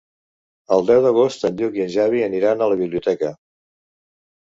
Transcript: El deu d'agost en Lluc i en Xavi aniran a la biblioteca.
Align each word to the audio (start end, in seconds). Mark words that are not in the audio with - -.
El 0.77 0.81
deu 0.91 1.03
d'agost 1.07 1.45
en 1.51 1.61
Lluc 1.61 1.79
i 1.81 1.85
en 1.87 1.93
Xavi 1.99 2.25
aniran 2.31 2.59
a 2.59 2.73
la 2.75 2.83
biblioteca. 2.83 3.35